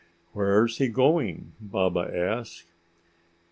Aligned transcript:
"Where's 0.33 0.79
he 0.79 0.87
going?" 0.87 1.51
Baba 1.61 2.11
asked. 2.11 2.65